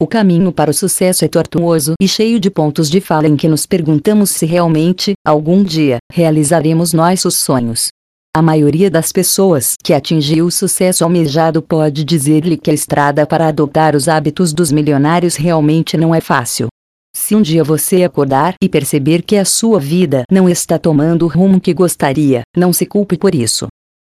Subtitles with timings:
[0.00, 3.48] O caminho para o sucesso é tortuoso e cheio de pontos de fala em que
[3.48, 7.88] nos perguntamos se realmente, algum dia, realizaremos nossos sonhos.
[8.32, 13.48] A maioria das pessoas que atingiu o sucesso almejado pode dizer-lhe que a estrada para
[13.48, 16.68] adotar os hábitos dos milionários realmente não é fácil.
[17.16, 21.28] Se um dia você acordar e perceber que a sua vida não está tomando o
[21.28, 23.66] rumo que gostaria, não se culpe por isso.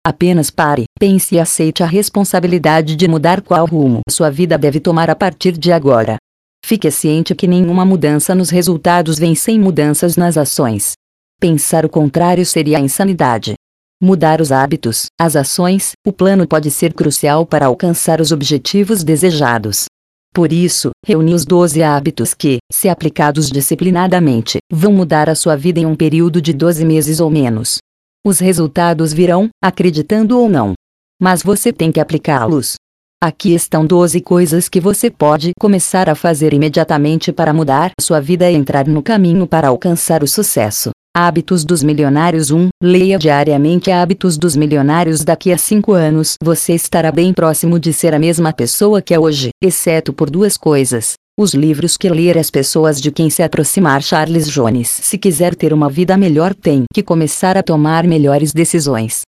[0.09, 5.07] Apenas pare, pense e aceite a responsabilidade de mudar qual rumo sua vida deve tomar
[5.07, 6.17] a partir de agora.
[6.65, 10.93] Fique ciente que nenhuma mudança nos resultados vem sem mudanças nas ações.
[11.39, 13.53] Pensar o contrário seria insanidade.
[14.01, 19.85] Mudar os hábitos, as ações, o plano pode ser crucial para alcançar os objetivos desejados.
[20.33, 25.79] Por isso, reuni os 12 hábitos que, se aplicados disciplinadamente, vão mudar a sua vida
[25.79, 27.77] em um período de 12 meses ou menos.
[28.25, 30.73] Os resultados virão, acreditando ou não.
[31.21, 32.75] Mas você tem que aplicá-los.
[33.23, 38.49] Aqui estão 12 coisas que você pode começar a fazer imediatamente para mudar sua vida
[38.49, 40.91] e entrar no caminho para alcançar o sucesso.
[41.15, 42.69] Hábitos dos Milionários 1.
[42.83, 46.35] Leia diariamente Hábitos dos Milionários daqui a 5 anos.
[46.43, 50.55] Você estará bem próximo de ser a mesma pessoa que é hoje, exceto por duas
[50.55, 51.13] coisas.
[51.41, 54.89] Os livros que ler as pessoas de quem se aproximar Charles Jones.
[54.89, 59.21] Se quiser ter uma vida melhor tem que começar a tomar melhores decisões.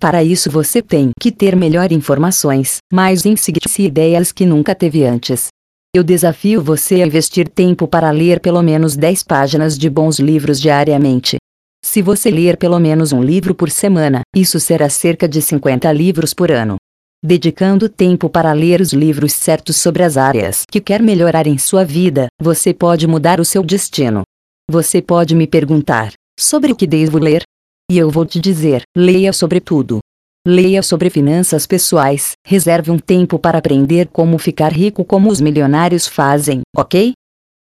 [0.00, 5.04] Para isso você tem que ter melhor informações, mais insights e ideias que nunca teve
[5.04, 5.48] antes.
[5.94, 10.58] Eu desafio você a investir tempo para ler pelo menos 10 páginas de bons livros
[10.58, 11.36] diariamente.
[11.84, 16.32] Se você ler pelo menos um livro por semana, isso será cerca de 50 livros
[16.32, 16.77] por ano.
[17.24, 21.84] Dedicando tempo para ler os livros certos sobre as áreas que quer melhorar em sua
[21.84, 24.22] vida, você pode mudar o seu destino.
[24.70, 27.42] Você pode me perguntar: sobre o que devo ler?
[27.90, 29.98] E eu vou te dizer: leia sobre tudo.
[30.46, 36.06] Leia sobre finanças pessoais, reserve um tempo para aprender como ficar rico como os milionários
[36.06, 37.14] fazem, ok?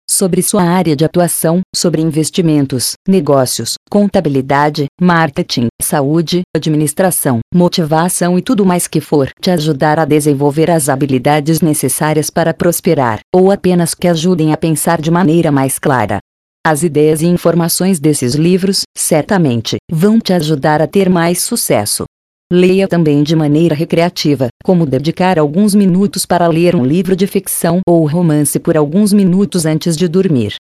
[0.09, 8.63] Sobre sua área de atuação, sobre investimentos, negócios, contabilidade, marketing, saúde, administração, motivação e tudo
[8.63, 14.07] mais que for te ajudar a desenvolver as habilidades necessárias para prosperar, ou apenas que
[14.07, 16.19] ajudem a pensar de maneira mais clara.
[16.65, 22.05] As ideias e informações desses livros, certamente, vão te ajudar a ter mais sucesso.
[22.53, 27.79] Leia também de maneira recreativa, como dedicar alguns minutos para ler um livro de ficção
[27.87, 30.53] ou romance por alguns minutos antes de dormir.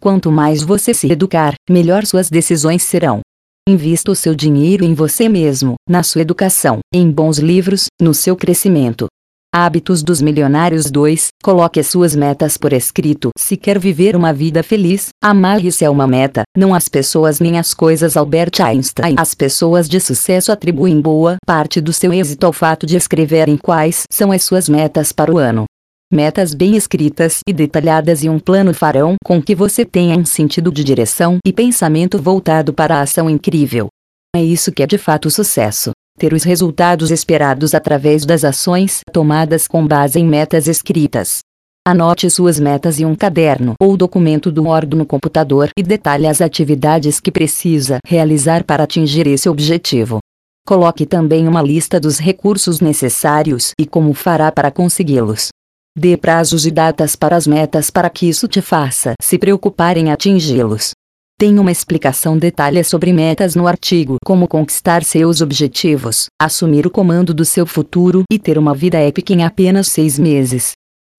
[0.00, 3.20] Quanto mais você se educar, melhor suas decisões serão.
[3.68, 8.36] Invista o seu dinheiro em você mesmo, na sua educação, em bons livros, no seu
[8.36, 9.08] crescimento,
[9.54, 13.28] Hábitos dos Milionários 2 Coloque as suas metas por escrito.
[13.36, 17.74] Se quer viver uma vida feliz, amarre-se a uma meta, não as pessoas nem as
[17.74, 18.16] coisas.
[18.16, 19.14] Albert Einstein.
[19.18, 24.04] As pessoas de sucesso atribuem boa parte do seu êxito ao fato de escreverem quais
[24.10, 25.66] são as suas metas para o ano.
[26.10, 30.72] Metas bem escritas e detalhadas e um plano farão com que você tenha um sentido
[30.72, 33.88] de direção e pensamento voltado para a ação incrível.
[34.34, 39.66] É isso que é de fato sucesso ter os resultados esperados através das ações tomadas
[39.66, 41.40] com base em metas escritas.
[41.84, 46.40] Anote suas metas em um caderno ou documento do Word no computador e detalhe as
[46.40, 50.20] atividades que precisa realizar para atingir esse objetivo.
[50.64, 55.48] Coloque também uma lista dos recursos necessários e como fará para consegui-los.
[55.98, 60.12] Dê prazos e datas para as metas para que isso te faça se preocupar em
[60.12, 60.92] atingi-los.
[61.42, 67.34] Tem uma explicação detalhada sobre metas no artigo Como conquistar seus objetivos, assumir o comando
[67.34, 70.70] do seu futuro e ter uma vida épica em apenas seis meses.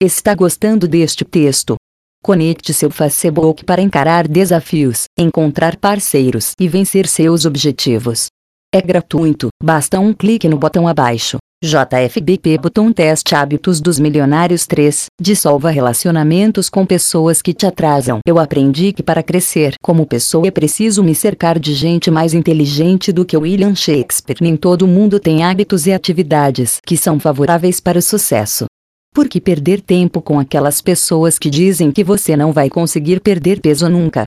[0.02, 1.74] Está gostando deste texto?
[2.22, 8.28] Conecte seu Facebook para encarar desafios, encontrar parceiros e vencer seus objetivos.
[8.74, 11.36] É gratuito, basta um clique no botão abaixo.
[11.64, 18.18] JFBP Botão Teste Hábitos dos Milionários 3 Dissolva relacionamentos com pessoas que te atrasam.
[18.26, 23.10] Eu aprendi que para crescer como pessoa é preciso me cercar de gente mais inteligente
[23.12, 24.36] do que William Shakespeare.
[24.42, 28.66] Nem todo mundo tem hábitos e atividades que são favoráveis para o sucesso.
[29.14, 33.60] Por que perder tempo com aquelas pessoas que dizem que você não vai conseguir perder
[33.60, 34.24] peso nunca?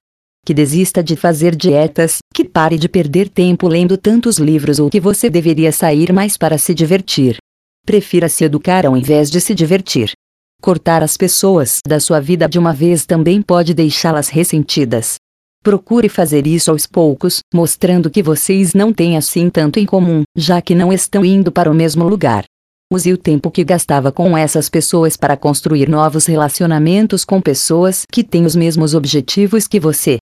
[0.47, 4.97] Que desista de fazer dietas, que pare de perder tempo lendo tantos livros ou que
[4.97, 7.35] você deveria sair mais para se divertir.
[7.85, 10.13] Prefira se educar ao invés de se divertir.
[10.61, 15.15] Cortar as pessoas da sua vida de uma vez também pode deixá-las ressentidas.
[15.61, 20.61] Procure fazer isso aos poucos, mostrando que vocês não têm assim tanto em comum, já
[20.61, 22.45] que não estão indo para o mesmo lugar.
[22.89, 28.23] Use o tempo que gastava com essas pessoas para construir novos relacionamentos com pessoas que
[28.23, 30.17] têm os mesmos objetivos que você.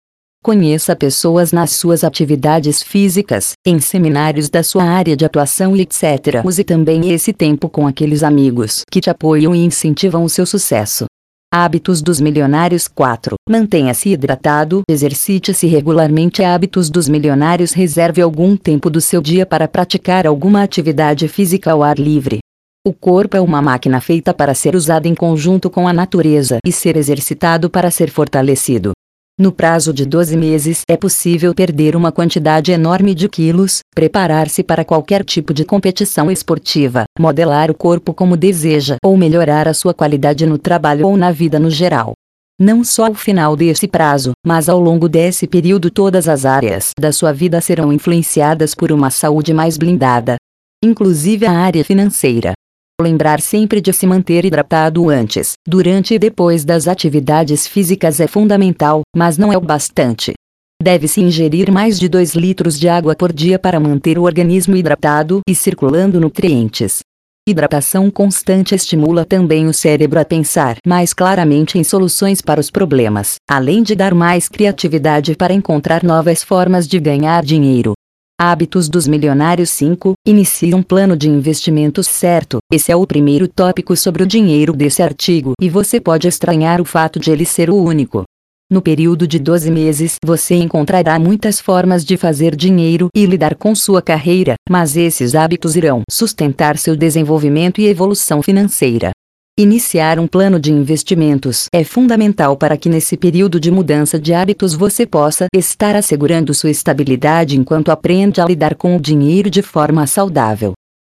[0.45, 6.45] Conheça pessoas nas suas atividades físicas, em seminários da sua área de atuação e etc.
[6.45, 11.05] Use também esse tempo com aqueles amigos que te apoiam e incentivam o seu sucesso.
[11.51, 13.33] Hábitos dos milionários 4.
[13.49, 16.43] Mantenha-se hidratado, exercite-se regularmente.
[16.43, 21.81] Hábitos dos milionários Reserve algum tempo do seu dia para praticar alguma atividade física ao
[21.81, 22.37] ar livre.
[22.85, 26.71] O corpo é uma máquina feita para ser usada em conjunto com a natureza e
[26.71, 28.91] ser exercitado para ser fortalecido.
[29.37, 34.85] No prazo de 12 meses é possível perder uma quantidade enorme de quilos, preparar-se para
[34.85, 40.45] qualquer tipo de competição esportiva, modelar o corpo como deseja ou melhorar a sua qualidade
[40.45, 42.13] no trabalho ou na vida no geral.
[42.57, 47.11] Não só ao final desse prazo, mas ao longo desse período todas as áreas da
[47.11, 50.37] sua vida serão influenciadas por uma saúde mais blindada.
[50.81, 52.53] Inclusive a área financeira.
[53.01, 59.01] Lembrar sempre de se manter hidratado antes, durante e depois das atividades físicas é fundamental,
[59.13, 60.33] mas não é o bastante.
[60.81, 65.41] Deve-se ingerir mais de 2 litros de água por dia para manter o organismo hidratado
[65.45, 66.99] e circulando nutrientes.
[67.45, 73.35] Hidratação constante estimula também o cérebro a pensar mais claramente em soluções para os problemas,
[73.49, 77.93] além de dar mais criatividade para encontrar novas formas de ganhar dinheiro.
[78.37, 82.57] Hábitos dos Milionários 5 Inicie um plano de investimentos certo.
[82.69, 86.85] Esse é o primeiro tópico sobre o dinheiro desse artigo e você pode estranhar o
[86.85, 88.25] fato de ele ser o único.
[88.69, 93.73] No período de 12 meses, você encontrará muitas formas de fazer dinheiro e lidar com
[93.73, 99.11] sua carreira, mas esses hábitos irão sustentar seu desenvolvimento e evolução financeira.
[99.57, 104.73] Iniciar um plano de investimentos é fundamental para que nesse período de mudança de hábitos
[104.73, 110.05] você possa estar assegurando sua estabilidade enquanto aprende a lidar com o dinheiro de forma
[110.07, 110.73] saudável.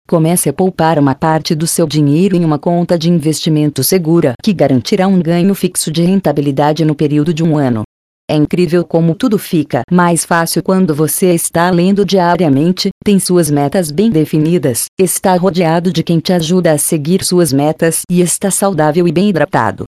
[0.10, 4.54] Comece a poupar uma parte do seu dinheiro em uma conta de investimento segura que
[4.54, 7.84] garantirá um ganho fixo de rentabilidade no período de um ano.
[8.30, 13.92] É incrível como tudo fica mais fácil quando você está lendo diariamente, tem suas metas
[13.92, 19.08] bem definidas, está rodeado de quem te ajuda a seguir suas metas e está saudável
[19.08, 19.84] e bem hidratado.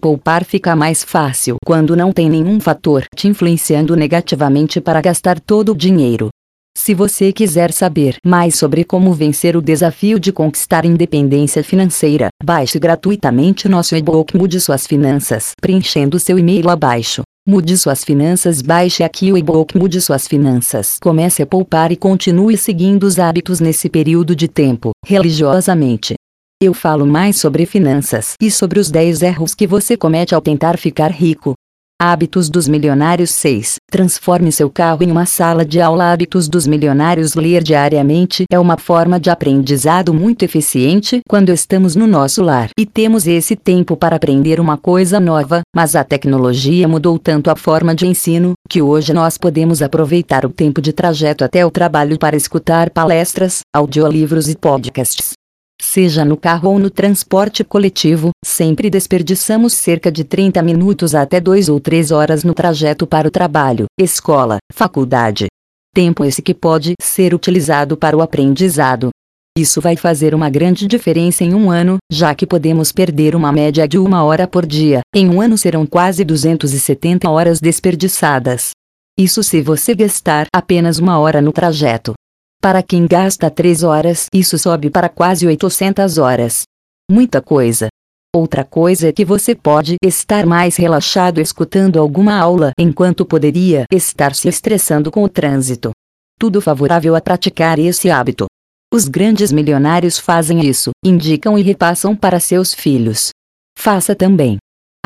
[0.00, 5.72] Poupar fica mais fácil quando não tem nenhum fator te influenciando negativamente para gastar todo
[5.72, 6.28] o dinheiro.
[6.78, 12.78] Se você quiser saber mais sobre como vencer o desafio de conquistar independência financeira, baixe
[12.78, 17.22] gratuitamente nosso e-book Mude Suas Finanças, preenchendo seu e-mail abaixo.
[17.46, 18.62] Mude suas finanças.
[18.62, 20.98] Baixe aqui o e-book Mude suas finanças.
[21.02, 26.14] Comece a poupar e continue seguindo os hábitos nesse período de tempo, religiosamente.
[26.62, 30.78] Eu falo mais sobre finanças e sobre os 10 erros que você comete ao tentar
[30.78, 31.54] ficar rico.
[32.00, 33.78] Hábitos dos Milionários 6.
[33.90, 36.12] Transforme seu carro em uma sala de aula.
[36.12, 42.06] Hábitos dos Milionários Ler diariamente é uma forma de aprendizado muito eficiente quando estamos no
[42.06, 47.18] nosso lar e temos esse tempo para aprender uma coisa nova, mas a tecnologia mudou
[47.18, 51.66] tanto a forma de ensino, que hoje nós podemos aproveitar o tempo de trajeto até
[51.66, 55.32] o trabalho para escutar palestras, audiolivros e podcasts.
[55.80, 61.68] Seja no carro ou no transporte coletivo, sempre desperdiçamos cerca de 30 minutos até 2
[61.68, 65.46] ou 3 horas no trajeto para o trabalho, escola, faculdade.
[65.94, 69.10] Tempo esse que pode ser utilizado para o aprendizado.
[69.56, 73.88] Isso vai fazer uma grande diferença em um ano, já que podemos perder uma média
[73.88, 75.00] de uma hora por dia.
[75.14, 78.70] Em um ano serão quase 270 horas desperdiçadas.
[79.18, 82.14] Isso se você gastar apenas uma hora no trajeto.
[82.60, 86.62] Para quem gasta 3 horas, isso sobe para quase 800 horas.
[87.08, 87.88] Muita coisa.
[88.34, 94.34] Outra coisa é que você pode estar mais relaxado escutando alguma aula enquanto poderia estar
[94.34, 95.92] se estressando com o trânsito.
[96.38, 98.46] Tudo favorável a praticar esse hábito.
[98.92, 103.30] Os grandes milionários fazem isso, indicam e repassam para seus filhos.
[103.78, 104.58] Faça também.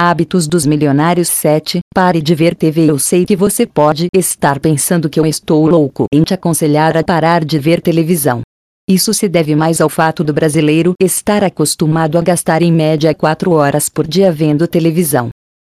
[0.05, 2.91] Hábitos dos Milionários 7 Pare de ver TV.
[2.91, 7.05] Eu sei que você pode estar pensando que eu estou louco em te aconselhar a
[7.05, 8.41] parar de ver televisão.
[8.89, 13.53] Isso se deve mais ao fato do brasileiro estar acostumado a gastar em média 4
[13.53, 15.29] horas por dia vendo televisão.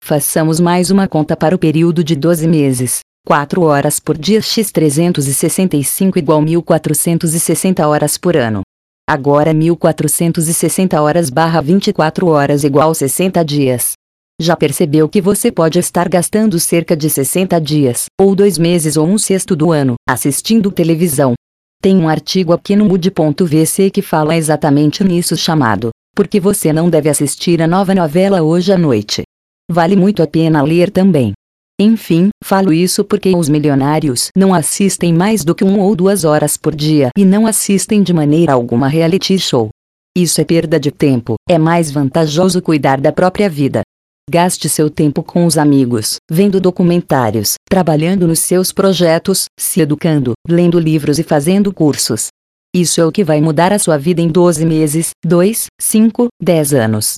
[0.04, 2.98] Façamos mais uma conta para o período de 12 meses.
[3.24, 8.62] 4 horas por dia x 365 igual 1460 horas por ano.
[9.08, 13.92] Agora 1460 horas barra 24 horas igual 60 dias.
[14.40, 19.04] Já percebeu que você pode estar gastando cerca de 60 dias, ou dois meses ou
[19.04, 21.34] um sexto do ano, assistindo televisão?
[21.82, 27.08] Tem um artigo aqui no mood.vc que fala exatamente nisso chamado Porque você não deve
[27.08, 29.22] assistir a nova novela hoje à noite.
[29.68, 31.32] Vale muito a pena ler também.
[31.80, 36.56] Enfim, falo isso porque os milionários não assistem mais do que um ou duas horas
[36.56, 39.68] por dia e não assistem de maneira alguma reality show.
[40.16, 43.82] Isso é perda de tempo, é mais vantajoso cuidar da própria vida.
[44.30, 50.78] Gaste seu tempo com os amigos, vendo documentários, trabalhando nos seus projetos, se educando, lendo
[50.78, 52.28] livros e fazendo cursos.
[52.76, 56.74] Isso é o que vai mudar a sua vida em 12 meses, 2, 5, 10
[56.74, 57.14] anos.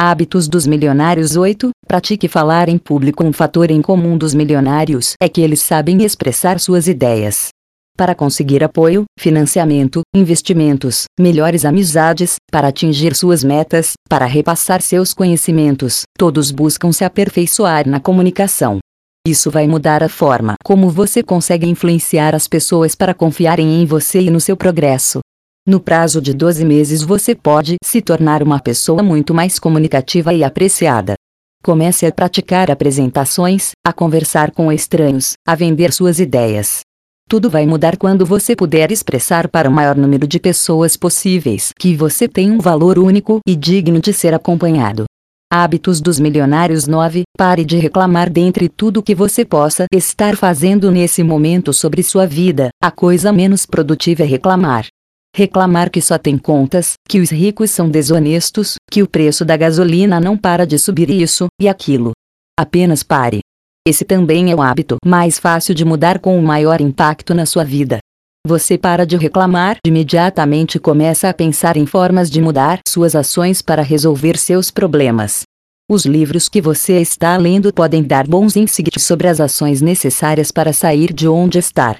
[0.00, 1.68] Hábitos dos milionários 8.
[1.86, 3.22] Pratique falar em público.
[3.22, 7.48] Um fator em comum dos milionários é que eles sabem expressar suas ideias.
[7.96, 16.02] Para conseguir apoio, financiamento, investimentos, melhores amizades, para atingir suas metas, para repassar seus conhecimentos,
[16.18, 18.78] todos buscam se aperfeiçoar na comunicação.
[19.24, 24.22] Isso vai mudar a forma como você consegue influenciar as pessoas para confiarem em você
[24.22, 25.20] e no seu progresso.
[25.64, 30.42] No prazo de 12 meses você pode se tornar uma pessoa muito mais comunicativa e
[30.42, 31.14] apreciada.
[31.62, 36.80] Comece a praticar apresentações, a conversar com estranhos, a vender suas ideias.
[37.28, 41.96] Tudo vai mudar quando você puder expressar para o maior número de pessoas possíveis que
[41.96, 45.04] você tem um valor único e digno de ser acompanhado.
[45.50, 47.22] Hábitos dos milionários 9.
[47.36, 52.68] Pare de reclamar dentre tudo que você possa estar fazendo nesse momento sobre sua vida.
[52.82, 54.86] A coisa menos produtiva é reclamar.
[55.34, 60.20] Reclamar que só tem contas, que os ricos são desonestos, que o preço da gasolina
[60.20, 62.12] não para de subir isso e aquilo.
[62.58, 63.40] Apenas pare.
[63.86, 67.62] Esse também é o hábito mais fácil de mudar com o maior impacto na sua
[67.64, 67.98] vida.
[68.46, 73.82] Você para de reclamar imediatamente começa a pensar em formas de mudar suas ações para
[73.82, 75.42] resolver seus problemas.
[75.90, 80.72] Os livros que você está lendo podem dar bons insights sobre as ações necessárias para
[80.72, 81.96] sair de onde está.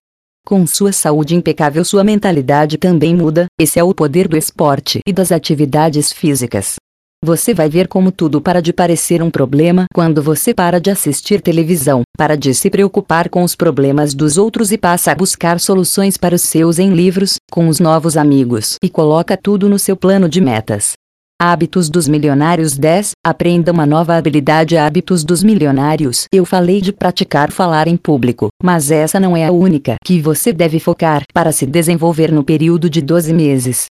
[0.47, 3.45] Com sua saúde impecável, sua mentalidade também muda.
[3.61, 6.77] Esse é o poder do esporte e das atividades físicas.
[7.25, 11.41] Você vai ver como tudo para de parecer um problema quando você para de assistir
[11.41, 16.19] televisão, para de se preocupar com os problemas dos outros e passa a buscar soluções
[16.19, 20.29] para os seus em livros, com os novos amigos e coloca tudo no seu plano
[20.29, 20.93] de metas.
[21.41, 23.13] Hábitos dos milionários 10.
[23.25, 26.27] Aprenda uma nova habilidade Hábitos dos milionários.
[26.31, 30.53] Eu falei de praticar falar em público, mas essa não é a única que você
[30.53, 33.87] deve focar para se desenvolver no período de 12 meses.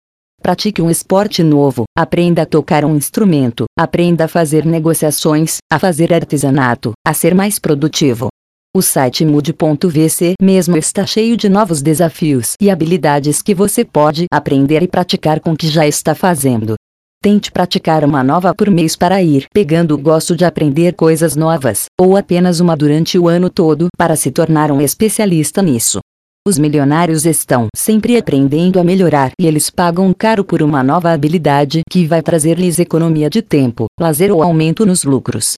[0.42, 6.14] Pratique um esporte novo, aprenda a tocar um instrumento, aprenda a fazer negociações, a fazer
[6.14, 8.28] artesanato, a ser mais produtivo.
[8.74, 14.82] O site mude.vc mesmo está cheio de novos desafios e habilidades que você pode aprender
[14.82, 16.74] e praticar com o que já está fazendo.
[17.22, 21.84] Tente praticar uma nova por mês para ir pegando o gosto de aprender coisas novas,
[22.00, 26.00] ou apenas uma durante o ano todo para se tornar um especialista nisso.
[26.48, 31.82] Os milionários estão sempre aprendendo a melhorar e eles pagam caro por uma nova habilidade
[31.90, 35.52] que vai trazer-lhes economia de tempo, lazer ou aumento nos lucros.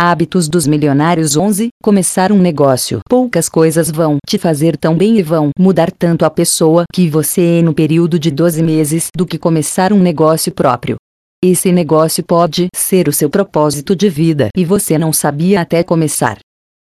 [0.00, 1.70] Hábitos dos milionários 11.
[1.82, 3.00] Começar um negócio.
[3.08, 7.58] Poucas coisas vão te fazer tão bem e vão mudar tanto a pessoa que você
[7.58, 10.98] é no período de 12 meses do que começar um negócio próprio.
[11.44, 16.38] Esse negócio pode ser o seu propósito de vida e você não sabia até começar.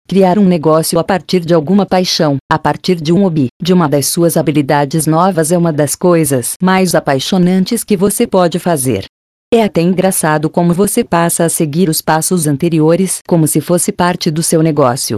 [0.10, 3.90] Criar um negócio a partir de alguma paixão, a partir de um hobby, de uma
[3.90, 9.04] das suas habilidades novas é uma das coisas mais apaixonantes que você pode fazer.
[9.54, 14.32] É até engraçado como você passa a seguir os passos anteriores como se fosse parte
[14.32, 15.18] do seu negócio.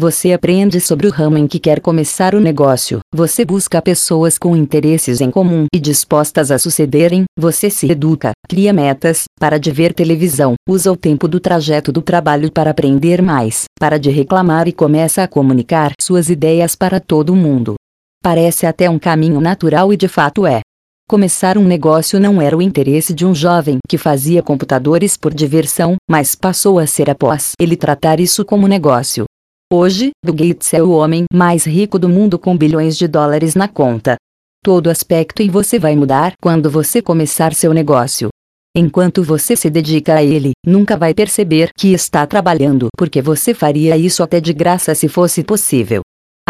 [0.00, 4.56] Você aprende sobre o ramo em que quer começar o negócio, você busca pessoas com
[4.56, 9.92] interesses em comum e dispostas a sucederem, você se educa, cria metas, para de ver
[9.92, 14.72] televisão, usa o tempo do trajeto do trabalho para aprender mais, para de reclamar e
[14.72, 17.74] começa a comunicar suas ideias para todo mundo.
[18.22, 20.62] Parece até um caminho natural e de fato é.
[21.06, 25.96] Começar um negócio não era o interesse de um jovem que fazia computadores por diversão,
[26.08, 29.26] mas passou a ser após ele tratar isso como negócio.
[29.72, 33.68] Hoje, Bill Gates é o homem mais rico do mundo com bilhões de dólares na
[33.68, 34.16] conta.
[34.64, 38.30] Todo aspecto em você vai mudar quando você começar seu negócio.
[38.76, 43.96] Enquanto você se dedica a ele, nunca vai perceber que está trabalhando porque você faria
[43.96, 46.02] isso até de graça se fosse possível.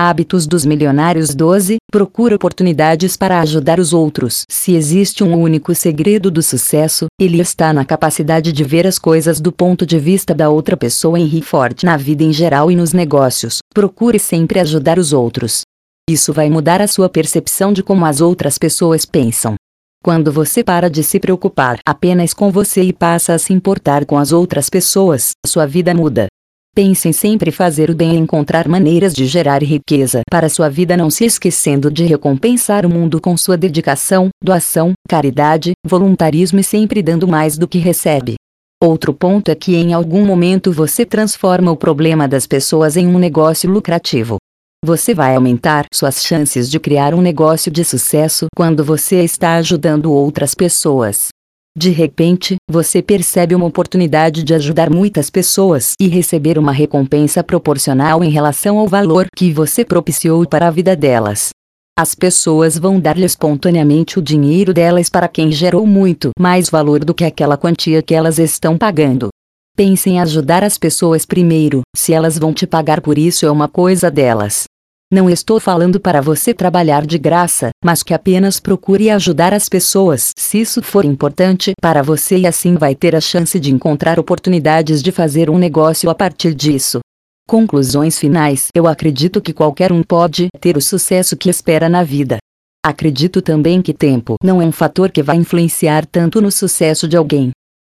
[0.03, 1.77] Hábitos dos milionários 12.
[1.93, 4.45] Procura oportunidades para ajudar os outros.
[4.49, 9.43] Se existe um único segredo do sucesso, ele está na capacidade de ver as coisas
[9.43, 12.95] do ponto de vista da outra pessoa em Rifford na vida em geral e nos
[12.95, 13.59] negócios.
[13.75, 15.65] Procure sempre ajudar os outros.
[16.09, 19.55] Isso vai mudar a sua percepção de como as outras pessoas pensam.
[20.03, 24.17] Quando você para de se preocupar apenas com você e passa a se importar com
[24.17, 26.30] as outras pessoas, sua vida muda.
[26.73, 30.97] Pense em sempre fazer o bem e encontrar maneiras de gerar riqueza para sua vida,
[30.97, 37.03] não se esquecendo de recompensar o mundo com sua dedicação, doação, caridade, voluntarismo e sempre
[37.03, 38.37] dando mais do que recebe.
[38.83, 43.19] Outro ponto é que em algum momento você transforma o problema das pessoas em um
[43.19, 44.37] negócio lucrativo.
[44.85, 50.11] Você vai aumentar suas chances de criar um negócio de sucesso quando você está ajudando
[50.11, 51.30] outras pessoas.
[51.77, 58.25] De repente, você percebe uma oportunidade de ajudar muitas pessoas e receber uma recompensa proporcional
[58.25, 61.51] em relação ao valor que você propiciou para a vida delas.
[61.97, 67.15] As pessoas vão dar-lhe espontaneamente o dinheiro delas para quem gerou muito mais valor do
[67.15, 69.29] que aquela quantia que elas estão pagando.
[69.77, 73.69] Pense em ajudar as pessoas primeiro, se elas vão te pagar por isso é uma
[73.69, 74.65] coisa delas.
[75.13, 80.31] Não estou falando para você trabalhar de graça, mas que apenas procure ajudar as pessoas
[80.39, 85.03] se isso for importante para você e assim vai ter a chance de encontrar oportunidades
[85.03, 87.01] de fazer um negócio a partir disso.
[87.49, 92.39] Conclusões finais: Eu acredito que qualquer um pode ter o sucesso que espera na vida.
[92.87, 97.17] Acredito também que tempo não é um fator que vai influenciar tanto no sucesso de
[97.17, 97.51] alguém.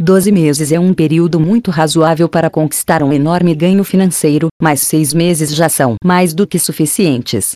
[0.03, 5.15] Doze meses é um período muito razoável para conquistar um enorme ganho financeiro, mas seis
[5.15, 7.53] meses já são mais do que suficientes.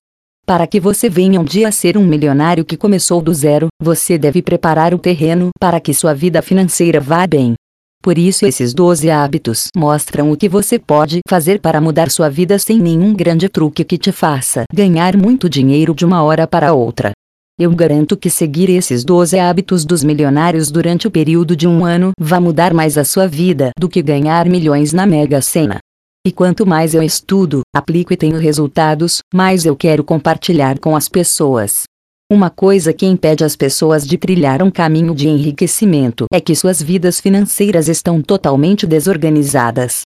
[0.46, 4.16] Para que você venha um dia a ser um milionário que começou do zero, você
[4.16, 7.54] deve preparar o terreno para que sua vida financeira vá bem.
[8.00, 12.60] Por isso, esses 12 hábitos mostram o que você pode fazer para mudar sua vida
[12.60, 17.10] sem nenhum grande truque que te faça ganhar muito dinheiro de uma hora para outra.
[17.58, 22.12] Eu garanto que seguir esses 12 hábitos dos milionários durante o período de um ano
[22.20, 25.78] vai mudar mais a sua vida do que ganhar milhões na Mega Sena.
[26.26, 31.08] E quanto mais eu estudo, aplico e tenho resultados, mais eu quero compartilhar com as
[31.08, 31.84] pessoas.
[32.30, 36.82] Uma coisa que impede as pessoas de trilhar um caminho de enriquecimento é que suas
[36.82, 40.02] vidas financeiras estão totalmente desorganizadas.